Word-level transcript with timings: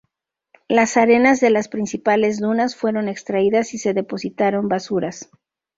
Las 0.67 0.97
arenas 0.97 1.41
de 1.41 1.51
las 1.51 1.67
principales 1.67 2.39
dunas 2.39 2.75
fueron 2.75 3.07
extraídas 3.07 3.75
y 3.75 3.77
se 3.77 3.93
depositaron 3.93 4.67
basuras. 4.67 5.29